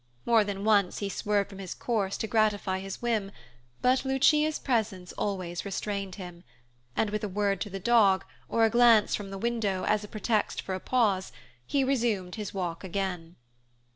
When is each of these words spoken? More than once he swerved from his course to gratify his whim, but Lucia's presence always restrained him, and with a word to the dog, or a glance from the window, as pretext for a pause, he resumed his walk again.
More 0.25 0.43
than 0.43 0.63
once 0.63 0.97
he 0.97 1.09
swerved 1.09 1.49
from 1.51 1.59
his 1.59 1.75
course 1.75 2.17
to 2.17 2.25
gratify 2.27 2.79
his 2.79 3.03
whim, 3.03 3.31
but 3.83 4.03
Lucia's 4.03 4.57
presence 4.57 5.13
always 5.13 5.63
restrained 5.63 6.15
him, 6.15 6.43
and 6.95 7.11
with 7.11 7.23
a 7.23 7.29
word 7.29 7.61
to 7.61 7.69
the 7.69 7.79
dog, 7.79 8.25
or 8.49 8.65
a 8.65 8.69
glance 8.71 9.13
from 9.13 9.29
the 9.29 9.37
window, 9.37 9.85
as 9.87 10.03
pretext 10.07 10.59
for 10.63 10.73
a 10.73 10.79
pause, 10.79 11.31
he 11.67 11.83
resumed 11.83 12.33
his 12.33 12.51
walk 12.51 12.83
again. 12.83 13.35